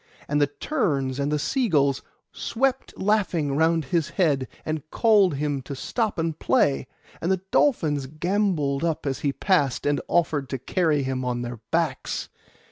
[0.27, 2.01] And the terns and the sea gulls
[2.31, 6.87] swept laughing round his head, and called to him to stop and play,
[7.21, 11.59] and the dolphins gambolled up as he passed, and offered to carry him on their
[11.69, 12.29] backs.